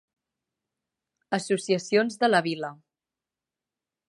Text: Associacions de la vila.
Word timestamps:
Associacions 1.39 2.19
de 2.25 2.31
la 2.33 2.43
vila. 2.49 2.73